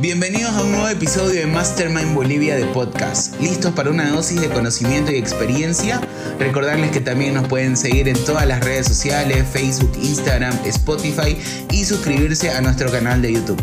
[0.00, 3.34] Bienvenidos a un nuevo episodio de Mastermind Bolivia de podcast.
[3.40, 6.00] ¿Listos para una dosis de conocimiento y experiencia?
[6.38, 11.36] Recordarles que también nos pueden seguir en todas las redes sociales, Facebook, Instagram, Spotify
[11.72, 13.60] y suscribirse a nuestro canal de YouTube.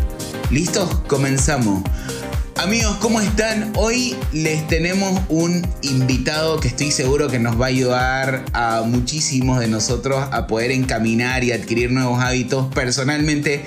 [0.50, 0.96] ¿Listos?
[1.06, 1.82] Comenzamos.
[2.56, 3.72] Amigos, ¿cómo están?
[3.74, 9.58] Hoy les tenemos un invitado que estoy seguro que nos va a ayudar a muchísimos
[9.58, 12.66] de nosotros a poder encaminar y adquirir nuevos hábitos.
[12.74, 13.64] Personalmente,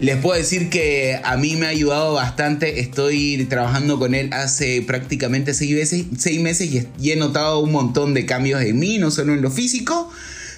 [0.00, 2.80] les puedo decir que a mí me ha ayudado bastante.
[2.80, 8.62] Estoy trabajando con él hace prácticamente seis, meses, y he notado un montón de cambios
[8.62, 10.10] en mí, no solo en lo físico,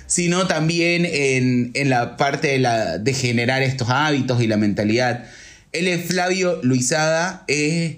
[0.06, 5.24] sino también en, la parte de generar estos hábitos y la mentalidad.
[5.72, 7.96] Él es Flavio Luisada, es,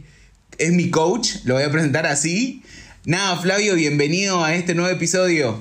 [0.58, 2.62] es mi coach, lo voy a presentar así.
[3.04, 5.60] Nada, Flavio, bienvenido a este nuevo episodio.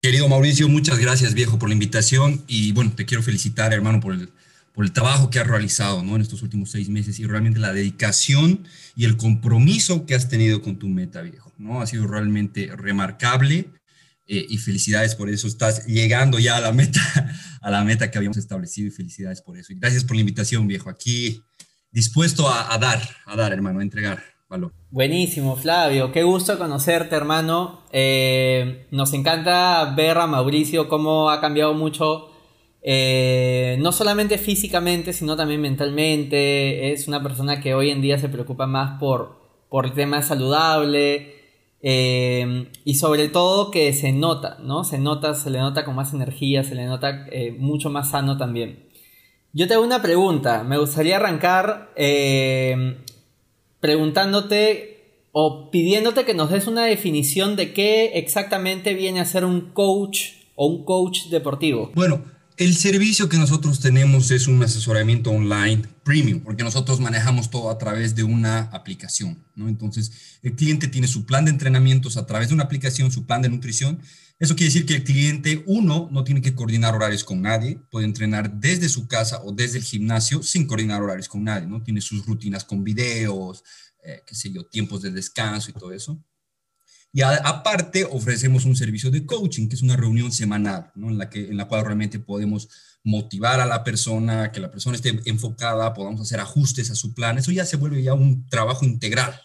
[0.00, 4.14] Querido Mauricio, muchas gracias viejo por la invitación y bueno, te quiero felicitar hermano por
[4.14, 4.30] el,
[4.72, 6.16] por el trabajo que has realizado ¿no?
[6.16, 10.62] en estos últimos seis meses y realmente la dedicación y el compromiso que has tenido
[10.62, 11.52] con tu meta, viejo.
[11.58, 11.80] ¿no?
[11.80, 13.70] Ha sido realmente remarcable
[14.26, 15.46] eh, y felicidades por eso.
[15.46, 17.00] Estás llegando ya a la meta,
[17.60, 19.72] a la meta que habíamos establecido y felicidades por eso.
[19.72, 20.88] Y gracias por la invitación, viejo.
[20.88, 21.42] Aquí
[21.90, 24.72] dispuesto a, dar, a dar, hermano, a entregar valor.
[24.90, 26.12] Buenísimo, Flavio.
[26.12, 27.84] Qué gusto conocerte, hermano.
[27.92, 32.31] Eh, nos encanta ver a Mauricio cómo ha cambiado mucho
[32.82, 36.92] eh, no solamente físicamente, sino también mentalmente.
[36.92, 39.36] Es una persona que hoy en día se preocupa más por,
[39.68, 41.40] por el tema saludable.
[41.84, 44.84] Eh, y sobre todo que se nota, ¿no?
[44.84, 48.36] Se nota, se le nota con más energía, se le nota eh, mucho más sano
[48.36, 48.88] también.
[49.52, 50.64] Yo te hago una pregunta.
[50.64, 51.92] Me gustaría arrancar
[53.80, 54.92] preguntándote
[55.32, 60.34] o pidiéndote que nos des una definición de qué exactamente viene a ser un coach
[60.54, 61.90] o un coach deportivo.
[61.94, 62.22] Bueno,
[62.62, 67.78] el servicio que nosotros tenemos es un asesoramiento online premium, porque nosotros manejamos todo a
[67.78, 69.68] través de una aplicación, ¿no?
[69.68, 73.42] Entonces, el cliente tiene su plan de entrenamientos a través de una aplicación, su plan
[73.42, 74.00] de nutrición.
[74.38, 78.06] Eso quiere decir que el cliente, uno, no tiene que coordinar horarios con nadie, puede
[78.06, 81.82] entrenar desde su casa o desde el gimnasio sin coordinar horarios con nadie, ¿no?
[81.82, 83.64] Tiene sus rutinas con videos,
[84.04, 86.24] eh, qué sé yo, tiempos de descanso y todo eso.
[87.14, 91.50] Y aparte ofrecemos un servicio de coaching, que es una reunión semanal, en, la que,
[91.50, 92.68] en la cual realmente podemos
[93.04, 97.36] motivar a la persona, que la persona esté enfocada, podamos hacer ajustes a su plan.
[97.36, 99.38] Eso ya se vuelve ya un trabajo integral,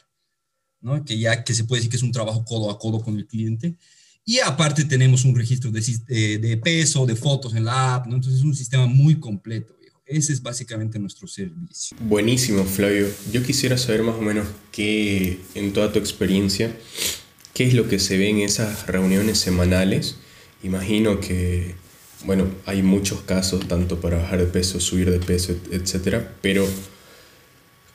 [0.79, 1.03] ¿no?
[1.03, 3.27] que ya que se puede decir que es un trabajo codo a codo con el
[3.27, 3.75] cliente.
[4.23, 8.16] Y aparte tenemos un registro de, eh, peso, de fotos en la app, ¿no?
[8.16, 9.77] entonces es un sistema muy completo.
[10.06, 11.97] Ese es básicamente nuestro servicio.
[12.00, 13.07] Buenísimo, Flavio.
[13.33, 16.73] Yo quisiera saber más o menos qué, en toda tu experiencia,
[17.57, 20.18] qué es lo que se ve en esas reuniones semanales.
[20.62, 21.73] Imagino que,
[22.23, 26.68] bueno, hay muchos casos, tanto para bajar de peso, subir de peso, etcétera, pero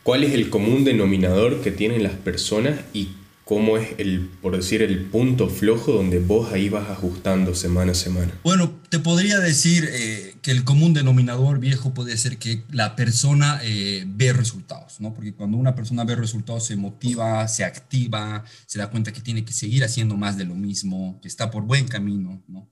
[0.02, 3.10] ¿cuál es el común denominador que tienen las personas y
[3.44, 7.94] cómo es el, por decir, el punto flojo donde vos ahí vas ajustando semana a
[7.94, 8.32] semana?
[8.44, 13.60] Bueno, te podría decir eh, que el común denominador viejo puede ser que la persona
[13.62, 15.14] eh, ve resultados, ¿no?
[15.14, 19.44] Porque cuando una persona ve resultados se motiva, se activa, se da cuenta que tiene
[19.44, 22.70] que seguir haciendo más de lo mismo, que está por buen camino, ¿no?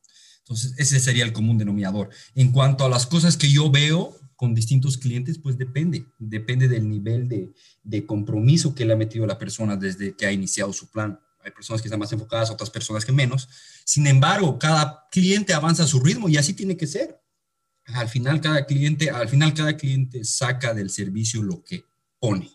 [0.51, 2.11] Entonces, ese sería el común denominador.
[2.35, 6.89] En cuanto a las cosas que yo veo, con distintos clientes, pues depende, depende del
[6.89, 7.53] nivel de,
[7.85, 11.21] de compromiso que le ha metido la persona desde que ha iniciado su plan.
[11.45, 13.51] Hay personas que están más enfocadas, otras personas que menos.
[13.85, 17.21] Sin embargo, cada cliente avanza a su ritmo y así tiene que ser.
[17.85, 21.85] Al final cada cliente, al final cada cliente saca del servicio lo que
[22.19, 22.51] pone.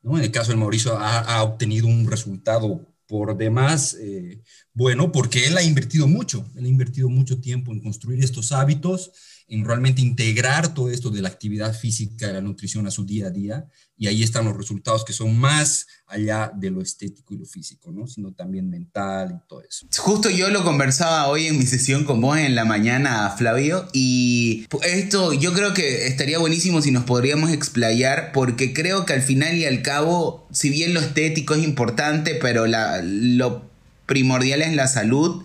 [0.00, 0.16] ¿no?
[0.16, 4.42] En el caso del Mauricio ha, obtenido un resultado por demás eh,
[4.72, 9.12] bueno porque él ha invertido mucho, él ha invertido mucho tiempo en construir estos hábitos
[9.48, 13.28] en realmente integrar todo esto de la actividad física, de la nutrición a su día
[13.28, 17.38] a día, y ahí están los resultados que son más allá de lo estético y
[17.38, 18.06] lo físico, ¿no?
[18.06, 19.86] Sino también mental y todo eso.
[19.96, 24.66] Justo yo lo conversaba hoy en mi sesión con vos en la mañana, Flavio, y
[24.82, 29.56] esto yo creo que estaría buenísimo si nos podríamos explayar, porque creo que al final
[29.56, 33.70] y al cabo, si bien lo estético es importante, pero la, lo
[34.06, 35.44] primordial es la salud,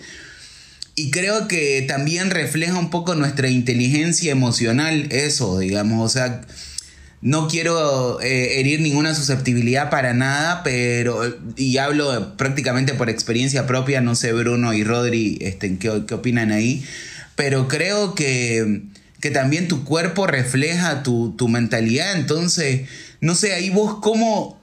[1.02, 6.42] y creo que también refleja un poco nuestra inteligencia emocional, eso, digamos, o sea,
[7.22, 11.24] no quiero eh, herir ninguna susceptibilidad para nada, pero,
[11.58, 16.52] y hablo prácticamente por experiencia propia, no sé Bruno y Rodri, este, ¿qué, qué opinan
[16.52, 16.86] ahí?
[17.36, 18.84] Pero creo que,
[19.20, 22.88] que también tu cuerpo refleja tu, tu, mentalidad, entonces,
[23.22, 24.62] no sé, ahí vos cómo,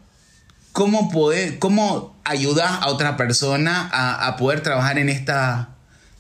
[0.71, 5.75] cómo, poder, cómo ayudas a otra persona a, a poder trabajar en esta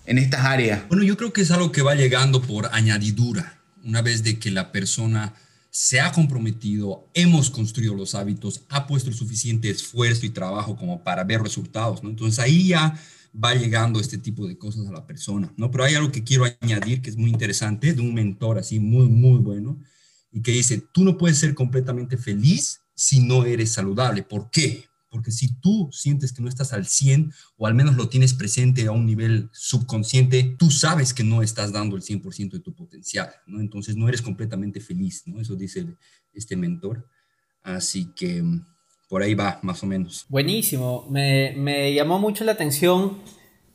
[0.08, 0.88] en estas áreas?
[0.88, 3.60] Bueno, yo creo que es algo que va llegando por añadidura.
[3.84, 5.34] Una vez de que la persona
[5.70, 11.04] se ha comprometido, hemos construido los hábitos, ha puesto el suficiente esfuerzo y trabajo como
[11.04, 12.08] para ver resultados, ¿no?
[12.08, 12.98] Entonces ahí ya
[13.32, 15.70] va llegando este tipo de cosas a la persona, ¿no?
[15.70, 19.08] Pero hay algo que quiero añadir que es muy interesante de un mentor así muy,
[19.08, 19.78] muy bueno
[20.32, 24.22] y que dice, tú no puedes ser completamente feliz si no eres saludable.
[24.22, 24.87] ¿Por qué?
[25.10, 28.86] Porque si tú sientes que no estás al 100 o al menos lo tienes presente
[28.86, 33.30] a un nivel subconsciente, tú sabes que no estás dando el 100% de tu potencial,
[33.46, 33.60] ¿no?
[33.60, 35.40] Entonces no eres completamente feliz, ¿no?
[35.40, 35.86] Eso dice
[36.34, 37.08] este mentor.
[37.62, 38.66] Así que mm,
[39.08, 40.26] por ahí va, más o menos.
[40.28, 41.06] Buenísimo.
[41.08, 43.18] Me, llamó mucho la atención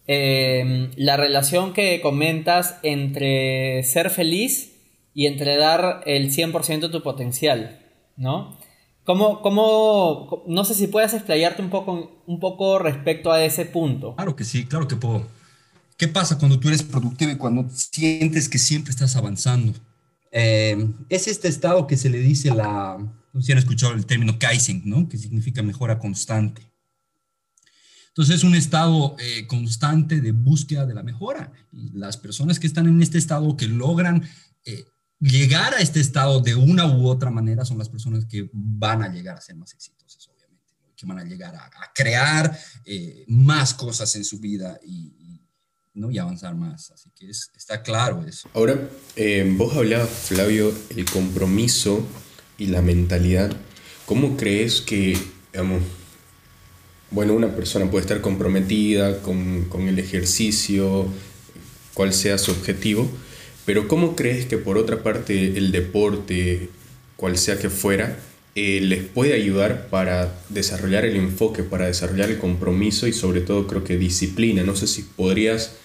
[0.05, 4.73] em, la relación que comentas entre ser feliz
[5.13, 7.79] y entre dar el 100% de tu potencial,
[8.17, 8.57] ¿no?
[9.05, 14.15] ¿Cómo, cómo, no sé si puedes explayarte un poco, un poco respecto a ese punto?
[14.15, 15.27] Claro que sí, claro que puedo.
[15.97, 19.73] ¿Qué pasa cuando tú eres productivo y cuando sientes que siempre estás avanzando?
[20.31, 22.97] Eh, es este estado que se le dice la,
[23.33, 25.09] no sé si han escuchado el término Kaizen, ¿no?
[25.09, 26.61] Que significa mejora constante.
[28.09, 31.51] Entonces es un estado eh, constante de búsqueda de la mejora.
[31.71, 34.23] Las personas que están en este estado, que logran
[34.65, 34.85] eh,
[35.23, 39.07] llegar a este estado de una u otra manera, son las personas que van a
[39.07, 42.57] llegar a ser más exitosas, obviamente, que van a llegar a, crear
[43.27, 45.41] más cosas en su vida y,
[45.93, 46.11] ¿no?
[46.11, 46.91] y avanzar más.
[46.91, 48.49] Así que está claro eso.
[48.53, 52.05] Ahora, eh, vos hablabas, Flavio, el compromiso
[52.57, 53.55] y la mentalidad.
[54.05, 55.17] ¿Cómo crees que,
[55.53, 55.83] digamos,
[57.11, 61.07] bueno, una persona puede estar comprometida con, con el ejercicio,
[61.93, 63.07] cual sea su objetivo,
[63.65, 66.69] pero ¿cómo crees que por otra parte el deporte,
[67.15, 68.17] cual sea que fuera,
[68.55, 73.67] eh, les puede ayudar para desarrollar el enfoque, para desarrollar el compromiso y sobre todo
[73.67, 74.63] creo que disciplina.
[74.63, 75.77] No sé si podrías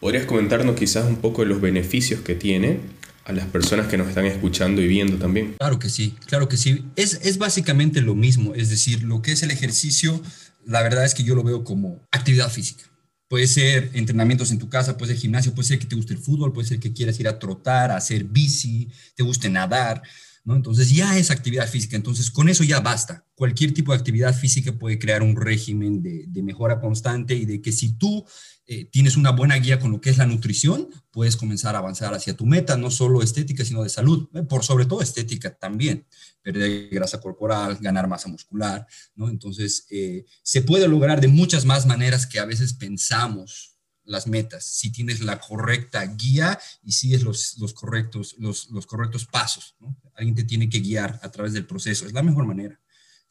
[0.00, 2.78] ¿Podrías comentarnos quizás un poco de los beneficios que tiene
[3.24, 5.56] a las personas que nos están escuchando y viendo también?
[5.58, 6.84] Claro que sí, claro que sí.
[6.94, 10.22] Es, es básicamente lo mismo, es decir, lo que es el ejercicio,
[10.64, 12.84] la verdad es que yo lo veo como actividad física.
[13.28, 16.18] Puede ser entrenamientos en tu casa, puede ser gimnasio, puede ser que te guste el
[16.18, 20.02] fútbol, puede ser que quieras ir a trotar, a hacer bici, te guste nadar,
[20.44, 20.56] ¿no?
[20.56, 23.26] Entonces ya es actividad física, entonces con eso ya basta.
[23.34, 27.60] Cualquier tipo de actividad física puede crear un régimen de, de mejora constante y de
[27.60, 28.24] que si tú
[28.70, 32.12] eh, tienes una buena guía con lo que es la nutrición, puedes comenzar a avanzar
[32.12, 36.06] hacia tu meta, no solo estética, sino de salud, eh, por sobre todo estética también,
[36.42, 39.30] perder grasa corporal, ganar masa muscular, ¿no?
[39.30, 44.66] Entonces, eh, se puede lograr de muchas más maneras que a veces pensamos las metas,
[44.66, 49.96] si tienes la correcta guía y sigues los, los correctos, los, los correctos pasos, ¿no?
[50.14, 52.78] Alguien te tiene que guiar a través del proceso, es la mejor manera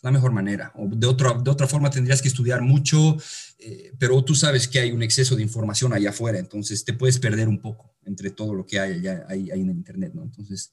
[0.02, 0.72] la mejor manera.
[0.76, 3.18] O de, otra, de otra forma tendrías que estudiar mucho,
[3.60, 7.20] eh, pero tú sabes que hay un exceso de información allá afuera, entonces te puedes
[7.20, 10.24] perder un poco entre todo lo que hay allá hay, en el Internet, ¿no?
[10.24, 10.72] Entonces,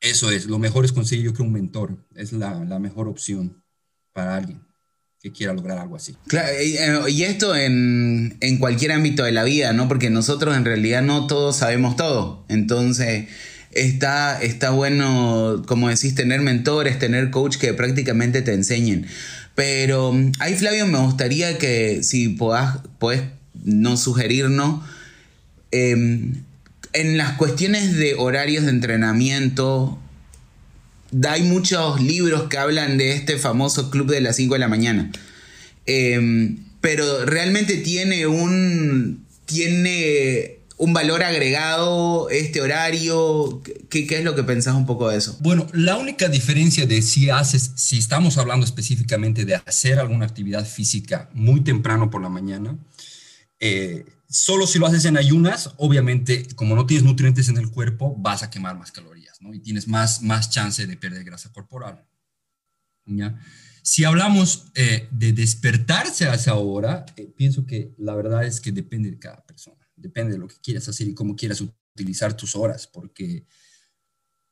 [0.00, 3.62] eso es, lo mejor es conseguir, yo creo, un mentor, es la, la mejor opción
[4.12, 4.60] para alguien
[5.20, 6.16] que quiera lograr algo así.
[6.28, 9.88] Claro, y, eh, esto en, en cualquier ámbito de la vida, ¿no?
[9.88, 13.28] Porque nosotros en realidad no todos sabemos todo, entonces
[13.72, 19.06] está, está bueno, como decís, tener mentores, tener coach que prácticamente te enseñen.
[19.54, 23.22] Pero mm, ahí, Flavio, me gustaría que si podás, podés
[23.64, 24.84] no sugerirnos
[25.70, 26.34] em,
[26.92, 29.98] en las cuestiones de horarios de entrenamiento.
[31.28, 35.10] Hay muchos libros que hablan de este famoso club de las 5 de la mañana.
[35.86, 39.24] Em, pero realmente tiene un.
[39.46, 43.62] Tiene un valor agregado este horario?
[43.90, 45.36] ¿Qué, ¿Qué, es lo que pensás un poco de eso?
[45.40, 50.64] Bueno, la única diferencia de si haces, si estamos hablando específicamente de hacer alguna actividad
[50.64, 52.78] física muy temprano por la mañana,
[53.58, 58.14] eh, solo si lo haces en ayunas, obviamente, como no tienes nutrientes en el cuerpo,
[58.16, 59.52] vas a quemar más calorías, ¿no?
[59.52, 62.04] Y tienes más, más chance de perder grasa corporal.
[63.82, 68.70] Si hablamos eh, de despertarse a esa hora, eh, pienso que la verdad es que
[68.70, 72.54] depende de cada persona depende de lo que quieras hacer y cómo quieras utilizar tus
[72.54, 73.44] horas, porque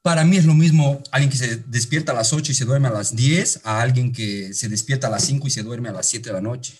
[0.03, 2.89] para mí es lo mismo alguien que se despierta a las 8 y se duerme
[2.89, 5.93] a las 10 a alguien que se despierta a las 5 y se duerme a
[5.93, 6.75] las 7 de la noche.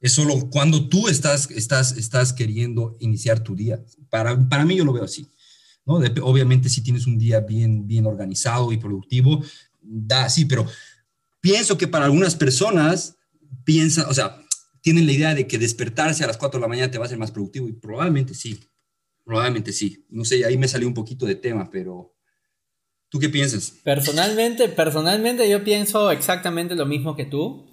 [0.00, 3.84] Es solo cuando tú estás, estás, estás queriendo iniciar tu día.
[4.10, 5.28] Para, para mí yo lo veo así.
[5.84, 5.94] ¿no?
[6.22, 9.42] obviamente si tienes un día bien, bien organizado y productivo,
[9.80, 10.66] da, sí, pero
[11.40, 13.16] pienso que para algunas personas
[13.64, 14.42] piensa, o sea,
[14.88, 17.08] tienen la idea de que despertarse a las 4 de la mañana te va a
[17.08, 18.58] hacer más productivo y probablemente sí,
[19.22, 20.06] probablemente sí.
[20.08, 22.14] No sé, ahí me salió un poquito de tema, pero
[23.10, 23.74] ¿tú qué piensas?
[23.84, 27.66] Personalmente, personalmente yo pienso exactamente lo mismo que tú.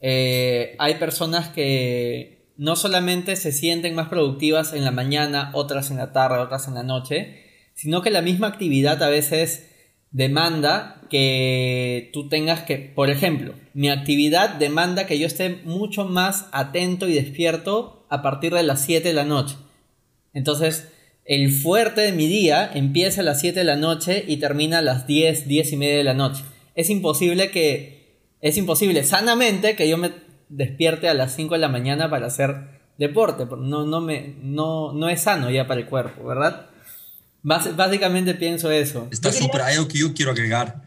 [0.00, 5.98] Eh, hay personas que no solamente se sienten más productivas en la mañana, otras en
[5.98, 9.66] la tarde, otras en la noche, sino que la misma actividad a veces
[10.12, 16.48] demanda que tú tengas que, por ejemplo, mi actividad demanda que yo esté mucho más
[16.52, 19.56] atento y despierto a partir de las 7 de la noche.
[20.34, 20.88] Entonces,
[21.24, 24.82] el fuerte de mi día empieza a las 7 de la noche y termina a
[24.82, 26.44] las 10, 10 y media de la noche.
[26.74, 30.12] Es imposible que, es imposible sanamente que yo me
[30.48, 35.08] despierte a las 5 de la mañana para hacer deporte, no, no, me, no, no
[35.08, 36.66] es sano ya para el cuerpo, ¿verdad?
[37.42, 39.08] Básicamente pienso eso.
[39.10, 40.82] Está súper, hay algo que yo quiero agregar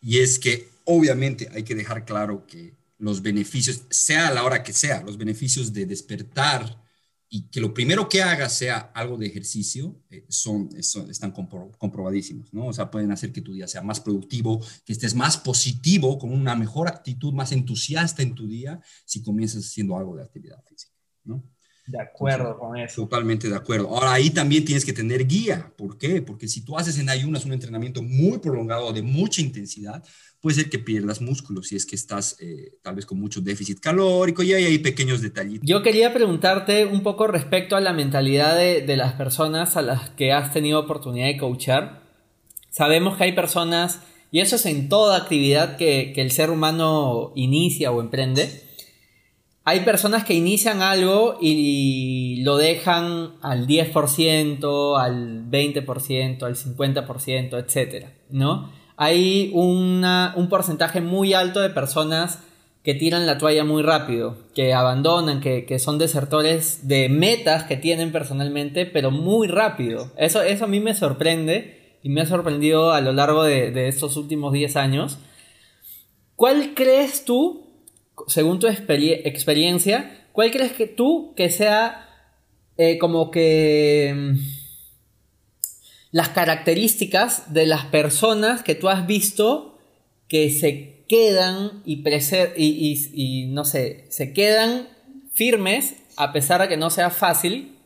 [0.00, 4.62] y es que obviamente hay que dejar claro que los beneficios, sea a la hora
[4.62, 6.80] que sea, los beneficios de despertar
[7.28, 12.66] y que lo primero que haga sea algo de ejercicio, eh, son, están comprobadísimos, ¿no?
[12.66, 16.30] O sea, pueden hacer que tu día sea más productivo, que estés más positivo, con
[16.30, 20.92] una mejor actitud, más entusiasta en tu día, si comienzas haciendo algo de actividad física,
[21.24, 21.42] ¿no?
[21.86, 23.02] De acuerdo con eso.
[23.02, 23.88] Totalmente de acuerdo.
[23.88, 25.72] Ahora, ahí también tienes que tener guía.
[25.76, 26.22] ¿Por qué?
[26.22, 30.02] Porque si tú haces en ayunas un entrenamiento muy prolongado, de mucha intensidad,
[30.40, 33.80] puede ser que pierdas músculos si es que estás eh, tal vez con mucho déficit
[33.80, 35.66] calórico y hay ahí pequeños detallitos.
[35.66, 40.32] Yo quería preguntarte un poco respecto a la mentalidad de, las personas a las que
[40.32, 42.02] has tenido oportunidad de coachar.
[42.70, 47.32] Sabemos que hay personas, y eso es en toda actividad que, que el ser humano
[47.34, 48.50] inicia o emprende,
[49.64, 58.06] hay personas que inician algo y lo dejan al 10%, al 20%, al 50%, etc.
[58.30, 58.72] ¿no?
[58.96, 62.40] Hay un porcentaje muy alto de personas
[62.82, 68.10] que tiran la toalla muy rápido, que abandonan, que, son desertores de metas que tienen
[68.10, 70.10] personalmente, pero muy rápido.
[70.16, 73.86] Eso, eso a mí me sorprende y me ha sorprendido a lo largo de, de
[73.86, 75.18] estos últimos 10 años.
[76.34, 77.61] ¿Cuál crees tú
[78.26, 82.08] según tu experiencia, ¿cuál crees que tú que sea
[82.78, 84.38] eh, como que mm,
[86.10, 89.78] las características de las personas que tú has visto
[90.28, 92.02] que se quedan y,
[93.12, 94.88] y, no sé, se quedan
[95.34, 97.76] firmes a pesar de que no sea fácil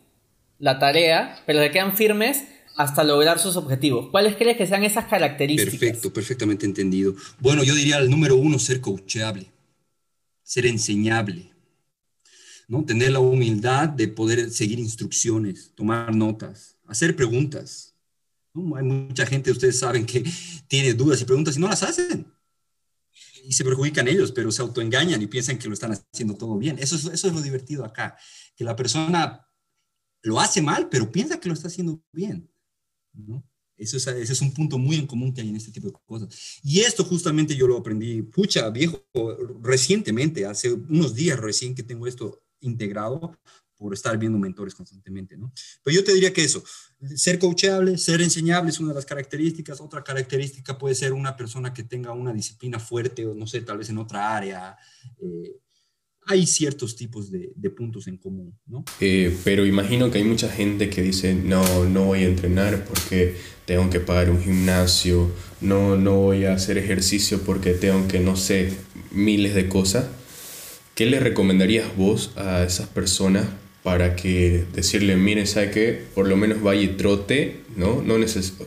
[0.58, 2.44] la tarea, pero se quedan firmes
[2.76, 4.08] hasta lograr sus objetivos.
[4.10, 5.78] ¿Cuáles crees que sean esas características?
[5.78, 7.14] Perfecto, perfectamente entendido.
[7.40, 9.46] Bueno, yo diría el número uno, ser coachable
[10.46, 11.52] ser enseñable,
[12.68, 12.84] ¿no?
[12.84, 17.96] Tener la humildad de poder seguir instrucciones, tomar notas, hacer preguntas.
[18.54, 20.22] Hay mucha gente, ustedes saben, que
[20.68, 22.32] tiene dudas y preguntas y no las hacen.
[23.44, 26.78] Y se perjudican ellos, pero se autoengañan y piensan que lo están haciendo todo bien.
[26.78, 28.16] Eso es, eso es lo divertido acá,
[28.54, 29.48] que la persona
[30.22, 32.48] lo hace mal, pero piensa que lo está haciendo bien.
[33.14, 33.42] ¿no?
[33.76, 35.94] Eso es, ese es un punto muy en común que hay en este tipo de
[36.06, 36.60] cosas.
[36.62, 39.04] Y esto justamente yo lo aprendí, pucha, viejo,
[39.62, 43.36] recientemente, hace unos días recién que tengo esto integrado
[43.76, 45.52] por estar viendo mentores constantemente, ¿no?
[45.82, 46.64] Pero yo te diría que eso,
[47.14, 49.80] ser coachable, ser enseñable es una de las características.
[49.80, 53.78] Otra característica puede ser una persona que tenga una disciplina fuerte o no sé, tal
[53.78, 54.76] vez en otra área.
[55.20, 55.60] Eh,
[56.26, 58.84] hay ciertos tipos de, puntos en común, ¿no?
[59.00, 63.36] Eh, pero imagino que hay mucha gente que dice, no, no voy a entrenar porque
[63.64, 65.30] tengo que pagar un gimnasio,
[65.60, 68.72] no, no voy a hacer ejercicio porque tengo que, no sé,
[69.12, 70.06] miles de cosas.
[70.94, 73.46] ¿Qué le recomendarías vos a esas personas
[73.82, 76.02] para que decirle, miren, ¿sabe qué?
[76.14, 78.02] Por lo menos vaya y trote, ¿no?
[78.02, 78.16] no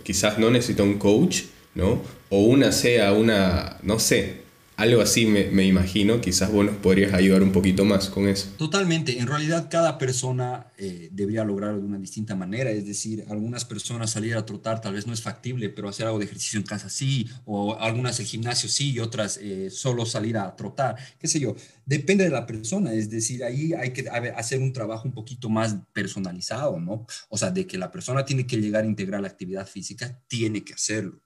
[0.04, 1.42] quizás no necesita un coach,
[1.75, 2.01] ¿no?
[2.30, 4.44] O una sea una, no sé,
[4.79, 8.48] algo así me, imagino, quizás vos podrías ayudar un poquito más con eso.
[8.57, 13.65] Totalmente, en realidad cada persona eh, debería lograrlo de una distinta manera, es decir, algunas
[13.65, 16.65] personas salir a trotar tal vez no es factible, pero hacer algo de ejercicio en
[16.65, 21.27] casa sí, o algunas el gimnasio sí, y otras eh, solo salir a trotar, qué
[21.27, 25.13] sé yo, depende de la persona, es decir, ahí hay que hacer un trabajo un
[25.13, 27.05] poquito más personalizado, ¿no?
[27.27, 30.63] O sea, de que la persona tiene que llegar a integrar la actividad física, tiene
[30.63, 31.19] que hacerlo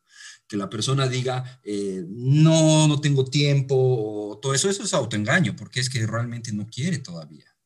[0.53, 5.79] que la persona diga, eh, no, no tengo tiempo, todo eso, eso es autoengaño, porque
[5.79, 7.57] es que realmente no quiere todavía.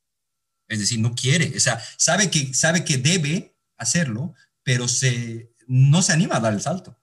[0.70, 6.02] Es decir, no quiere, o sea, sabe que, sabe que debe hacerlo, pero se, no
[6.02, 6.98] se anima a dar el salto.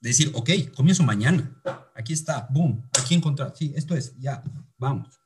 [0.00, 1.60] De decir, ok, comienzo mañana,
[1.96, 4.44] aquí está, boom, aquí encontrar, sí, esto es, ya,
[4.78, 5.19] vamos.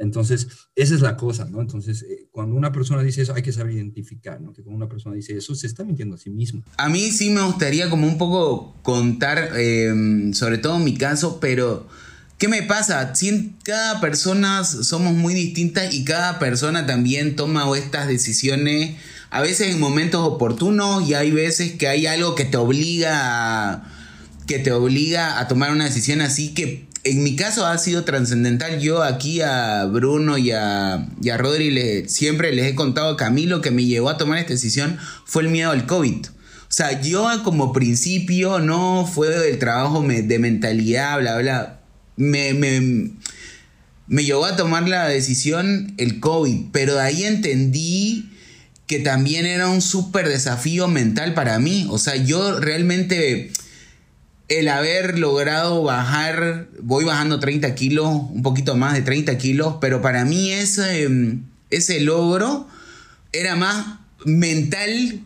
[0.00, 1.60] Entonces, esa es la cosa, ¿no?
[1.60, 4.54] Entonces, eh, cuando una persona dice eso, hay que saber identificar, ¿no?
[4.54, 6.64] Que cuando una persona dice eso, se está mintiendo a sí mismo.
[6.78, 11.86] A mí sí me gustaría como un poco contar, em, sobre todo mi caso, pero
[12.38, 13.12] ¿qué me pasa?
[13.62, 18.96] Cada persona somos muy distintas y cada persona también toma estas decisiones,
[19.28, 23.92] a veces en momentos oportunos y hay veces que hay algo que te obliga a,
[24.46, 28.80] que te obliga a tomar una decisión así que en mi caso ha sido trascendental.
[28.80, 33.60] Yo aquí a Bruno y a, a Rodri siempre les he contado a mí lo
[33.60, 36.26] que me llevó a tomar esta decisión fue el miedo al COVID.
[36.26, 36.30] O
[36.70, 41.80] O sea, yo como principio no fue el trabajo de mentalidad, bla, bla.
[42.16, 43.10] Me, me,
[44.06, 48.30] me llevó a tomar la decisión el COVID, pero de ahí entendí
[48.86, 51.86] que también era un súper desafío mental para mí.
[51.90, 53.52] O sea, yo realmente
[54.50, 60.02] el haber logrado bajar, voy bajando 30 kilos, un poquito más de 30 kilos, pero
[60.02, 61.08] para mí ese,
[61.70, 62.66] ese logro
[63.32, 65.20] era más mental,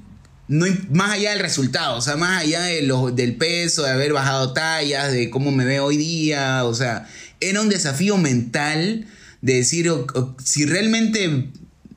[0.46, 4.52] no, más allá del resultado, o sea, más allá de del peso, de haber bajado
[4.52, 7.08] tallas, de cómo me veo hoy día, o sea,
[7.40, 9.06] era un desafío mental
[9.40, 9.90] de decir,
[10.44, 11.48] si realmente,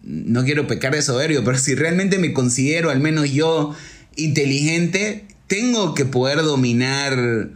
[0.01, 3.75] no quiero pecar de soberbio, pero si realmente me considero, al menos yo,
[4.15, 7.49] inteligente, tengo que poder dominar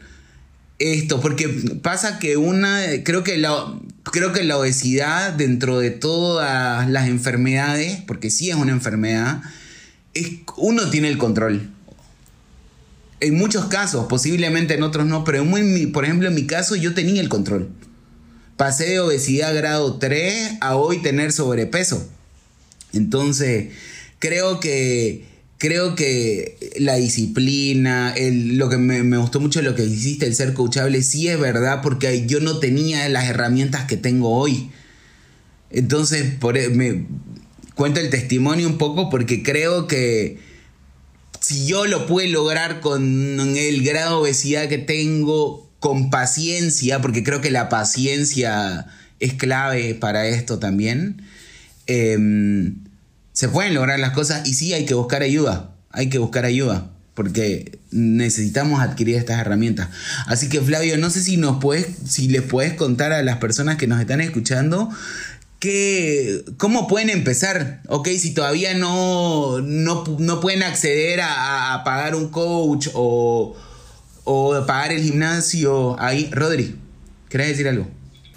[0.79, 1.47] esto, porque
[1.81, 8.01] pasa que una, creo que la, creo que la obesidad dentro de todas las enfermedades,
[8.07, 9.41] porque sí es una enfermedad,
[10.13, 11.69] es, uno tiene el control.
[13.19, 15.45] En muchos casos, posiblemente en otros no, pero
[15.93, 17.69] por ejemplo en mi caso yo tenía el control.
[18.57, 22.07] Pasé de obesidad grado 3 a hoy tener sobrepeso.
[22.93, 23.69] Entonces,
[24.19, 25.25] creo que
[25.61, 31.03] creo que la disciplina, lo que me, gustó mucho lo que hiciste, el ser coachable,
[31.03, 34.71] sí es verdad, porque yo no tenía las herramientas que tengo hoy.
[35.69, 37.05] Entonces, por, e, me
[37.75, 40.39] cuento el testimonio un poco porque creo que
[41.39, 47.23] si yo lo pude lograr con el grado de obesidad que tengo, con paciencia, porque
[47.23, 48.87] creo que la paciencia
[49.19, 51.21] es clave para esto también.
[51.85, 52.17] Eh,
[53.33, 56.89] se pueden lograr las cosas y sí hay que buscar ayuda, hay que buscar ayuda
[57.13, 59.89] porque necesitamos adquirir estas herramientas.
[60.27, 63.75] Así que Flavio, no sé si nos puedes, si les puedes contar a las personas
[63.77, 64.89] que nos están escuchando
[65.59, 70.03] que, cómo pueden empezar, ok, si todavía no, no,
[70.41, 73.55] pueden acceder a, pagar un coach o,
[74.23, 75.99] o pagar el gimnasio.
[75.99, 76.75] Ahí, Rodri,
[77.29, 77.87] ¿querés decir algo?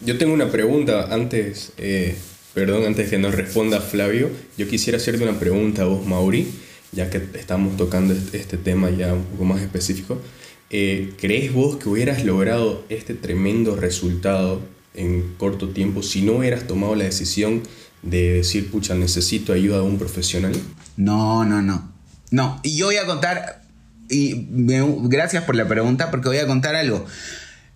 [0.05, 1.73] Yo tengo una pregunta antes.
[1.79, 2.15] Eh,
[2.55, 6.49] Perdón, antes que nos responda Flavio, yo quisiera hacerte una pregunta a vos, Mauri,
[6.93, 10.21] ya que estamos tocando este tema ya un poco más específico.
[10.71, 14.63] Eh, ¿Crees vos que hubieras logrado este tremendo resultado
[14.95, 17.63] en corto tiempo si no hubieras tomado la decisión
[18.03, 20.53] de decir, pucha, necesito ayuda de un profesional?
[20.97, 21.93] No, no, no.
[22.31, 23.63] No, y yo voy a contar,
[24.09, 24.47] y
[25.09, 27.05] gracias por la pregunta, porque voy a contar algo.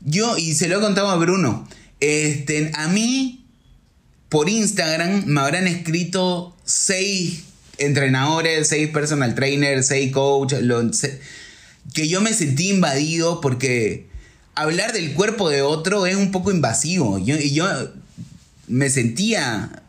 [0.01, 3.38] Yo, y se lo he contado a Bruno, este, a mí
[4.29, 7.45] por Instagram me habrán escrito seis
[7.79, 10.63] entrenadores, seis personal trainers, seis coaches,
[11.95, 14.07] que yo me sentí invadido porque
[14.55, 17.19] hablar del cuerpo de otro es un poco invasivo.
[17.19, 17.67] Yo, y yo
[18.67, 19.83] me sentía,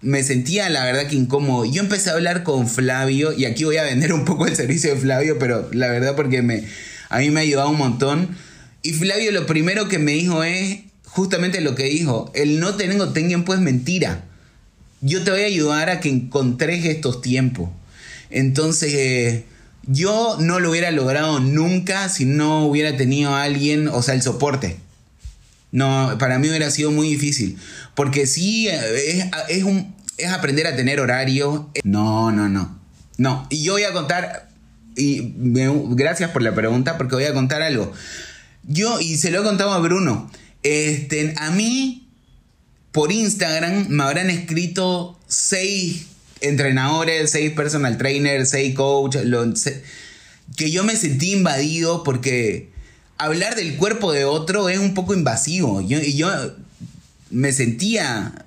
[0.00, 1.64] me sentía la verdad que incómodo.
[1.64, 4.94] Yo empecé a hablar con Flavio y aquí voy a vender un poco el servicio
[4.94, 6.64] de Flavio, pero la verdad porque me,
[7.08, 8.36] a mí me ha ayudado un montón.
[8.82, 10.80] Y Flavio lo primero que me dijo es,
[11.12, 14.24] justamente lo que dijo, el no tengo tiempo es mentira.
[15.02, 17.68] Yo te voy a ayudar a que encontres estos tiempos.
[18.30, 19.44] Entonces, eh,
[19.86, 24.22] yo no lo hubiera logrado nunca si no hubiera tenido a alguien, o sea, el
[24.22, 24.78] soporte.
[25.70, 27.58] No, para mí hubiera sido muy difícil.
[27.94, 31.68] Porque sí, eh, es, un, es aprender a tener horario.
[31.84, 32.78] No, no, no.
[33.18, 34.48] No, y yo voy a contar,
[34.96, 35.34] y
[35.90, 37.92] gracias por la pregunta, porque voy a contar algo.
[38.66, 40.30] Yo, y se lo he contado a Bruno,
[40.62, 42.08] este, a mí,
[42.92, 46.06] por Instagram, me habrán escrito seis
[46.40, 49.24] entrenadores, seis personal trainers, seis coaches,
[50.56, 52.70] que yo me sentí invadido porque
[53.18, 55.80] hablar del cuerpo de otro es un poco invasivo.
[55.80, 56.28] Yo, y yo
[57.30, 58.44] me sentía,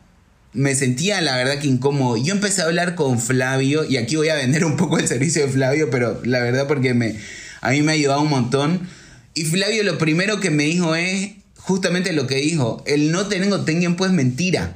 [0.54, 2.18] me sentía la verdad que incómodo.
[2.18, 5.46] Yo empecé a hablar con Flavio, y aquí voy a vender un poco el servicio
[5.46, 7.16] de Flavio, pero la verdad porque me,
[7.62, 8.88] a mí me ha ayudado un montón.
[9.34, 11.32] Y Flavio lo primero que me dijo es,
[11.66, 14.76] justamente lo que dijo, el no tengo tiempo es mentira.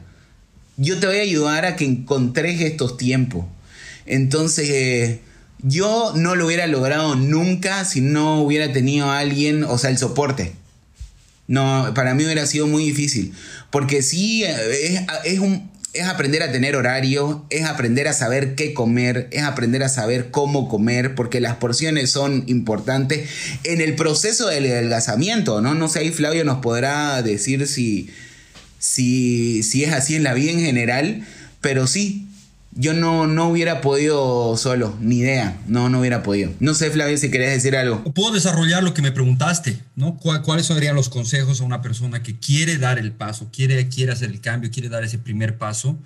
[0.76, 3.46] Yo te voy a ayudar a que encontres estos tiempos.
[4.08, 5.20] Entonces, eh,
[5.62, 10.00] yo no lo hubiera logrado nunca si no hubiera tenido a alguien, o sea, el
[10.00, 10.54] soporte.
[11.48, 13.34] No, para mí hubiera sido muy difícil.
[13.70, 18.74] Porque sí, eh, es un, es aprender a tener horario, es aprender a saber qué
[18.74, 23.30] comer, es aprender a saber cómo comer, porque las porciones son importantes
[23.64, 25.74] en el proceso del adelgazamiento, ¿no?
[25.74, 28.10] No sé, ahí Flavio nos podrá decir si,
[28.78, 31.26] si, si es así en la vida en general,
[31.60, 32.29] pero sí,
[32.72, 36.54] yo no, no hubiera podido solo, ni idea, no, no hubiera podido.
[36.60, 38.04] No sé, Flavio, si querés decir algo.
[38.14, 40.18] Puedo desarrollar lo que me preguntaste, ¿no?
[40.18, 44.30] ¿Cuáles serían los consejos a una persona que quiere dar el paso, quiere, quiere hacer
[44.30, 46.00] el cambio, quiere dar ese primer paso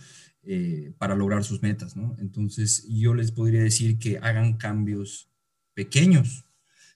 [0.43, 2.15] eh, para lograr sus metas, ¿no?
[2.19, 5.29] Entonces, yo les podría decir que hagan cambios
[5.73, 6.45] pequeños,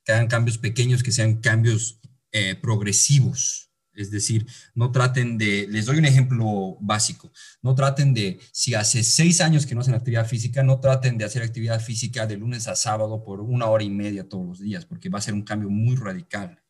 [0.04, 2.00] que hagan cambios pequeños, que sean cambios
[2.32, 3.67] eh, progresivos.
[3.98, 7.32] Es decir, no traten de, les doy un ejemplo básico,
[7.62, 11.26] no traten de, si hace seis años que no hacen actividad física, no traten de
[11.26, 14.86] hacer actividad física de lunes a sábado por una hora y media todos los días,
[14.86, 16.62] porque va a ser un cambio muy radical.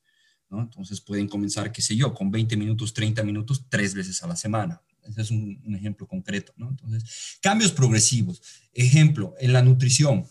[0.49, 4.35] Entonces pueden comenzar, qué sé yo, con 20 minutos, 30 minutos, tres veces a la
[4.35, 4.81] semana.
[5.03, 6.53] Ese es un, ejemplo concreto.
[6.57, 8.41] Entonces, cambios progresivos.
[8.73, 10.25] Ejemplo, en la nutrición,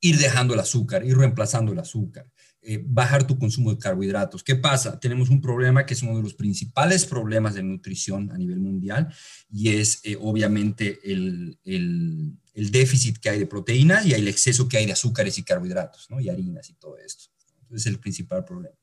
[0.00, 2.30] ir dejando el azúcar, ir reemplazando el azúcar.
[2.62, 4.44] Eh, bajar tu consumo de carbohidratos.
[4.44, 5.00] ¿Qué pasa?
[5.00, 9.08] Tenemos un problema que es uno de los principales problemas de nutrición a nivel mundial
[9.50, 14.68] y es eh, obviamente el, el, el, déficit que hay de proteínas y el exceso
[14.68, 16.20] que hay de azúcares y carbohidratos, ¿no?
[16.20, 17.30] Y harinas y todo esto.
[17.62, 18.76] Entonces es el principal problema.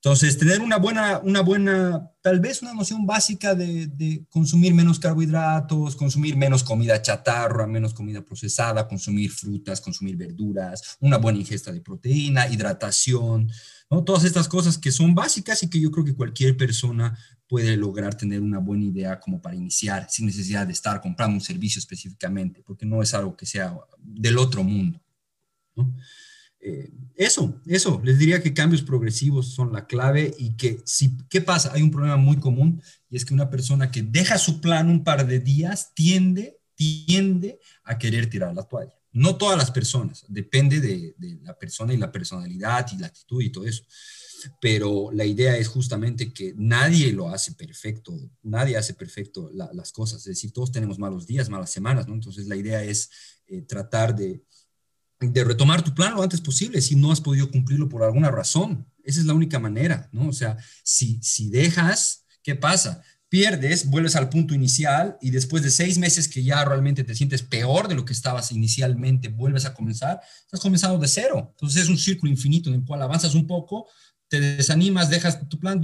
[0.00, 5.00] Entonces, tener una buena, una buena, tal vez una noción básica de, de, consumir menos
[5.00, 11.72] carbohidratos, consumir menos comida chatarra, menos comida procesada, consumir frutas, consumir verduras, una buena ingesta
[11.72, 13.50] de proteína, hidratación,
[13.90, 14.04] ¿no?
[14.04, 18.14] Todas estas cosas que son básicas y que yo creo que cualquier persona puede lograr
[18.14, 22.62] tener una buena idea como para iniciar, sin necesidad de estar comprando un servicio específicamente,
[22.64, 25.00] porque no es algo que sea del otro mundo,
[25.74, 25.92] ¿no?
[26.60, 31.40] Eh, eso, eso, les diría que cambios progresivos son la clave y que si, ¿qué
[31.40, 31.72] pasa?
[31.72, 35.04] Hay un problema muy común y es que una persona que deja su plan un
[35.04, 38.94] par de días tiende, tiende a querer tirar la toalla.
[39.12, 43.50] No todas las personas, depende de, la persona y la personalidad y la actitud y
[43.50, 43.84] todo eso.
[44.60, 49.90] Pero la idea es justamente que nadie lo hace perfecto, nadie hace perfecto la, las
[49.90, 52.14] cosas, es decir, todos tenemos malos días, malas semanas, ¿no?
[52.14, 53.10] Entonces la idea es
[53.48, 54.44] eh, tratar de,
[55.20, 58.86] de retomar tu plan lo antes posible si no has podido cumplirlo por alguna razón.
[59.02, 60.28] Esa es la única manera, ¿no?
[60.28, 63.02] O sea, si, si dejas, ¿qué pasa?
[63.28, 67.42] Pierdes, vuelves al punto inicial y después de seis meses que ya realmente te sientes
[67.42, 71.48] peor de lo que estabas inicialmente, vuelves a comenzar, estás comenzando de cero.
[71.50, 73.86] Entonces es un círculo infinito en el cual avanzas un poco,
[74.28, 75.80] te desanimas, dejas tu plan,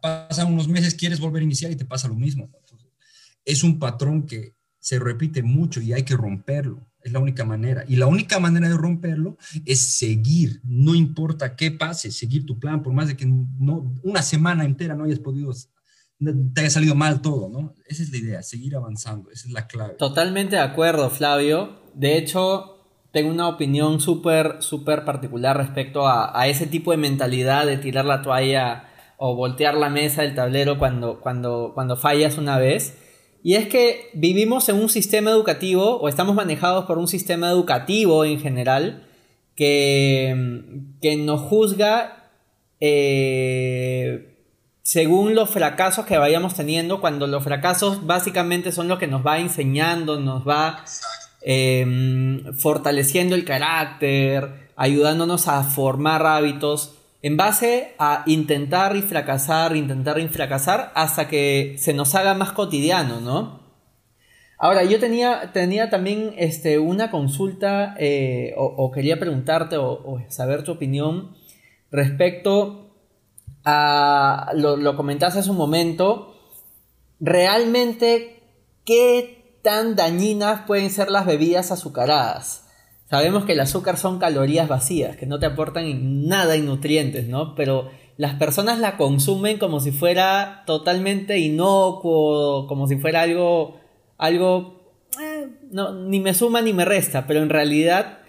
[0.00, 2.50] pasan unos meses, quieres volver a iniciar y te pasa lo mismo.
[3.44, 6.86] Es un patrón que se repite mucho y hay que romperlo.
[7.04, 7.84] Es la única manera.
[7.88, 12.82] Y la única manera de romperlo es seguir, no importa qué pase, seguir tu plan,
[12.82, 15.52] por más de que no, una semana entera no hayas podido,
[16.54, 17.74] te haya salido mal todo, ¿no?
[17.86, 19.94] Esa es la idea, seguir avanzando, esa es la clave.
[19.94, 21.80] Totalmente de acuerdo, Flavio.
[21.94, 27.66] De hecho, tengo una opinión súper, súper particular respecto a, a, ese tipo de mentalidad
[27.66, 28.88] de tirar la toalla
[29.24, 32.98] o voltear la mesa del tablero cuando, cuando, cuando fallas una vez.
[33.42, 38.24] Y es que vivimos en un sistema educativo o estamos manejados por un sistema educativo
[38.24, 39.06] en general
[39.56, 40.62] que,
[41.00, 42.30] que nos juzga
[42.80, 44.32] eh,
[44.82, 49.38] según los fracasos que vayamos teniendo, cuando los fracasos básicamente son lo que nos va
[49.38, 50.84] enseñando, nos va
[51.42, 60.18] eh, fortaleciendo el carácter, ayudándonos a formar hábitos en base a intentar y fracasar, intentar
[60.18, 63.62] y fracasar hasta que se nos haga más cotidiano, ¿no?
[64.58, 70.62] Ahora, yo tenía, tenía también este, una consulta eh, o, quería preguntarte o, o, saber
[70.62, 71.36] tu opinión
[71.90, 72.94] respecto
[73.64, 76.36] a, lo, lo comentaste hace un momento,
[77.18, 78.40] realmente,
[78.84, 82.61] ¿qué tan dañinas pueden ser las bebidas azucaradas?
[83.12, 87.54] Sabemos que el azúcar son calorías vacías, que no te aportan nada y nutrientes, ¿no?
[87.54, 93.76] Pero las personas la consumen como si fuera totalmente inocuo, como si fuera algo,
[94.16, 94.80] algo,
[95.20, 98.20] eh, no, ni me suma ni me resta, pero en realidad,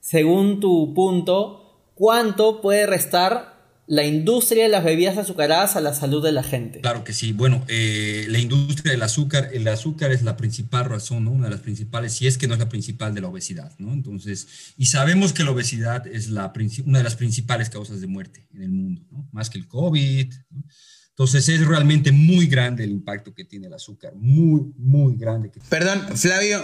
[0.00, 3.51] según tu punto, ¿cuánto puede restar
[3.86, 6.80] la industria de las bebidas azucaradas a la salud de la gente.
[6.80, 7.32] Claro que sí.
[7.32, 11.32] Bueno, eh, la industria del azúcar, el azúcar es la principal razón, ¿no?
[11.32, 13.92] Una de las principales, si es que no es la principal de la obesidad, ¿no?
[13.92, 16.52] Entonces, y sabemos que la obesidad es la,
[16.86, 19.28] una de las principales causas de muerte en el mundo, ¿no?
[19.32, 20.64] Más que el COVID, ¿no?
[21.10, 25.52] Entonces es realmente muy grande el impacto que tiene el azúcar, muy, muy grande.
[25.68, 26.62] Perdón, Flavio,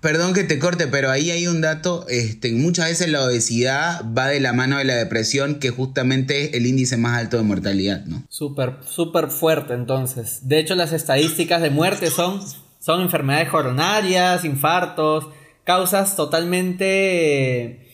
[0.00, 4.28] Perdón que te corte, pero ahí hay un dato, este, muchas veces la obesidad va
[4.28, 8.06] de la mano de la depresión, que justamente es el índice más alto de mortalidad,
[8.06, 8.22] ¿no?
[8.30, 10.48] Súper, súper fuerte entonces.
[10.48, 12.40] De hecho, las estadísticas de muerte son,
[12.78, 15.26] son enfermedades coronarias, infartos,
[15.64, 17.86] causas totalmente,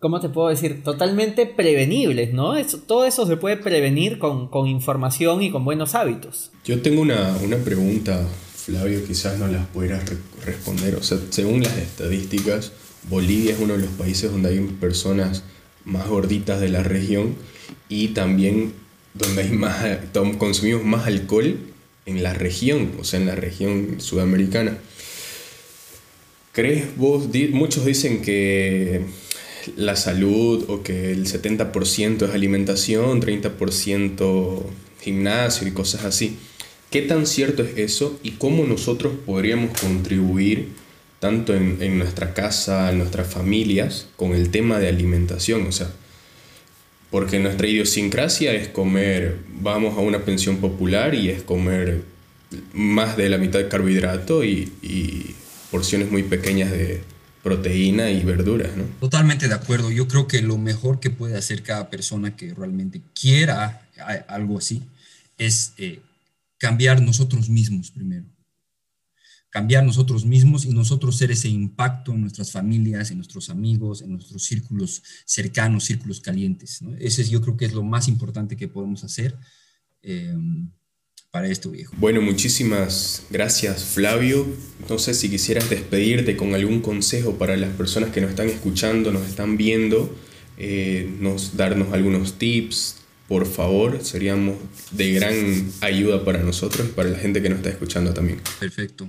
[0.00, 0.82] ¿cómo te puedo decir?
[0.82, 2.56] Totalmente prevenibles, ¿no?
[2.56, 6.52] Eso, todo eso se puede prevenir con, con información y con buenos hábitos.
[6.66, 8.20] Yo tengo una, una pregunta
[8.68, 10.96] Flavio quizás no las pudieras re responder.
[10.96, 12.72] O sea, según las estadísticas,
[13.08, 15.42] Bolivia es uno de los países donde hay personas
[15.86, 17.34] más gorditas de la región
[17.88, 18.74] y también
[19.14, 19.86] donde hay más,
[20.36, 21.56] consumimos más alcohol
[22.04, 24.76] en la región, o sea, en la región sudamericana.
[26.52, 27.26] ¿Crees vos?
[27.52, 29.00] Muchos dicen que
[29.76, 34.62] la salud o que el 70% es alimentación, 30%
[35.00, 36.36] gimnasio y cosas así.
[36.90, 40.68] ¿Qué tan cierto es eso y cómo nosotros podríamos contribuir
[41.20, 45.66] tanto en, en, nuestra casa, en nuestras familias, con el tema de alimentación?
[45.66, 45.90] O sea,
[47.10, 52.02] porque nuestra idiosincrasia es comer, vamos a una pensión popular y es comer
[52.72, 55.34] más de la mitad de carbohidrato y,
[55.70, 57.02] porciones muy pequeñas de
[57.42, 58.84] proteína y verduras, ¿no?
[59.00, 59.90] Totalmente de acuerdo.
[59.90, 63.86] Yo creo que lo mejor que puede hacer cada persona que realmente quiera
[64.28, 64.82] algo así
[65.36, 66.00] es eh,
[66.58, 68.26] cambiar nosotros mismos primero
[69.50, 74.12] cambiar nosotros mismos y nosotros ser ese impacto en nuestras familias, en nuestros amigos, en
[74.12, 76.80] nuestros círculos cercanos, círculos calientes.
[76.98, 79.36] Ese es, yo creo que es lo más importante que podemos hacer
[80.02, 80.70] em,
[81.30, 81.94] para esto, viejo.
[81.98, 84.46] Bueno, muchísimas gracias, Flavio.
[84.88, 89.12] No sé si quisieras despedirte con algún consejo para las personas que nos están escuchando,
[89.12, 90.14] nos están viendo,
[90.58, 92.97] eh, nos, darnos algunos tips,
[93.28, 94.56] por favor, seríamos
[94.90, 98.40] de gran ayuda para nosotros para la gente que nos está escuchando también.
[98.58, 99.08] Perfecto.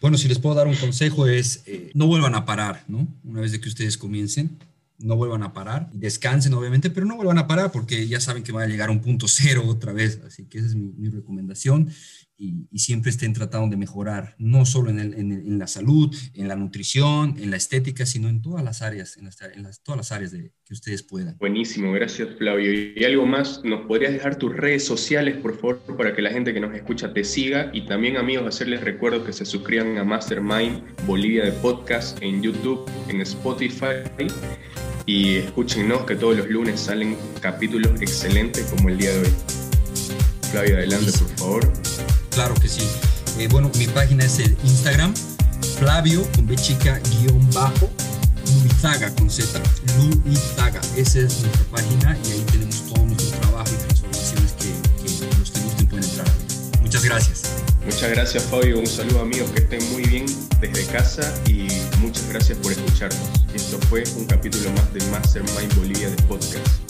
[0.00, 3.06] Bueno, si les puedo dar un consejo es, eh, no vuelvan a parar, ¿no?
[3.24, 4.58] Una vez que ustedes comiencen,
[4.98, 8.50] no vuelvan a parar, descansen obviamente, pero no vuelvan a parar porque ya saben que
[8.50, 11.90] van a llegar a un punto cero otra vez, así que esa es mi recomendación
[12.38, 17.34] y, siempre estén tratando de mejorar, no solo en, en, la salud, en la nutrición,
[17.38, 20.74] en la estética, sino en todas las áreas, en, las, todas las áreas de, que
[20.74, 21.36] ustedes puedan.
[21.38, 22.72] Buenísimo, gracias Flavio.
[22.72, 26.54] Y algo más, ¿nos podrías dejar tus redes sociales, por favor, para que la gente
[26.54, 27.70] que nos escucha te siga?
[27.74, 32.88] Y también, amigos, hacerles recuerdo que se suscriban a Mastermind Bolivia de Podcast en YouTube,
[33.08, 34.04] en Spotify.
[35.06, 39.34] Y escúchenos que todos los lunes salen capítulos excelentes como el día de hoy.
[40.50, 42.07] Flavio, adelante, por favor.
[42.38, 42.88] Claro que sí.
[43.40, 45.12] Eh, bueno, mi página es el Instagram,
[45.76, 47.90] Flavio con B chica guion bajo,
[48.62, 49.60] Luizaga con Z,
[50.24, 50.80] Luizaga.
[50.94, 54.68] Esa es nuestra página y ahí tenemos todo nuestro trabajo y transformaciones que,
[55.02, 56.26] que los que gusten pueden entrar.
[56.80, 57.42] Muchas gracias.
[57.84, 60.26] Muchas gracias Fabio, un saludo amigos, que estén muy bien
[60.60, 61.66] desde casa y
[61.98, 63.18] muchas gracias por escucharnos.
[63.52, 66.87] Esto fue un capítulo más de Mastermind Bolivia de podcast.